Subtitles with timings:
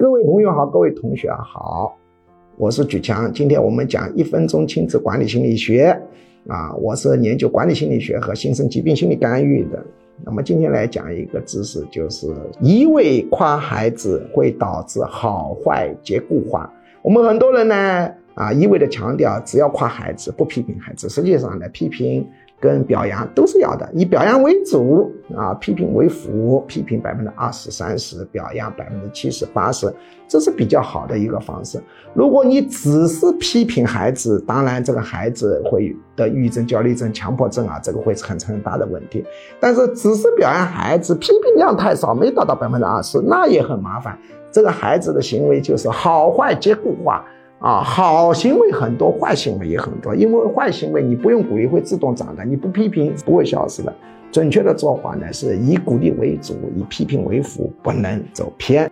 [0.00, 1.94] 各位朋友好，各位同学好，
[2.56, 3.30] 我是举强。
[3.34, 5.94] 今天我们讲一分钟亲子管理心理学
[6.48, 9.84] 啊，我是研究管理心理学和新生疾病心理干预的。
[10.24, 16.72] 那么今天来讲一个知识，就是一味夸孩子会导致好坏结固化。
[17.02, 22.26] 我们很多人呢啊，一味的强调只要夸孩子，不批评孩子，实际上呢批评。
[22.60, 29.90] 跟表扬都是要的，以表扬为主啊，批评为辅，批评百分之二十三十，表扬百分之七十八十，
[30.28, 31.82] 这是比较好的一个方式。
[32.12, 39.24] 如果你只是批评孩子，当然这个孩子会得抑郁症、焦虑症、强迫症啊，这个会很很大的问题。
[39.58, 44.18] 但是只是表扬孩子，批评量太少，没达到百分之二十，那也很麻烦。
[44.52, 47.24] 这个孩子的行为就是好坏皆固化。
[47.60, 50.14] 啊好行为很多，坏行为也很多。
[50.14, 53.94] 因为坏行为你不用鼓励会自动长的，你不批评不会消失的。
[54.32, 58.90] 准确的做法呢，是以鼓励为主，以批评为辅，不能走偏。